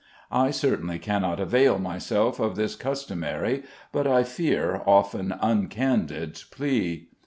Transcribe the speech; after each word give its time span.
I 0.31 0.49
certainly 0.49 0.97
cannot 0.97 1.39
avail 1.39 1.77
myself 1.77 2.39
of 2.39 2.55
this 2.55 2.75
customary 2.75 3.61
but 3.91 4.07
I 4.07 4.23
fear 4.23 4.81
often 4.87 5.29
uncandid 5.39 6.43
plea. 6.49 7.09